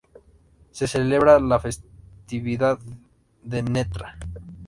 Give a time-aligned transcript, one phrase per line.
[0.71, 2.79] Se celebra la festividad
[3.43, 4.17] de Ntra.